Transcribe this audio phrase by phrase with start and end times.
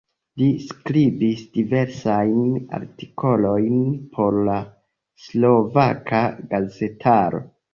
[0.41, 3.77] Li skribis diversajn artikolojn
[4.17, 4.57] por la
[5.27, 6.27] slovaka
[6.57, 7.45] gazetaro.